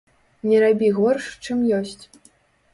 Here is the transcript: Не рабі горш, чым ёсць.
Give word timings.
Не 0.51 0.57
рабі 0.63 0.89
горш, 1.01 1.29
чым 1.45 1.63
ёсць. 1.83 2.03